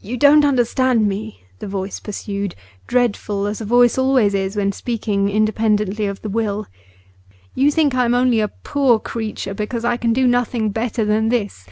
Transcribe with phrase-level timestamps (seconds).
[0.00, 2.54] 'You don't understand me,' the voice pursued,
[2.86, 6.68] dreadful as a voice always is when speaking independently of the will.
[7.56, 11.30] 'You think I am only a poor creature, because I can do nothing better than
[11.30, 11.66] this.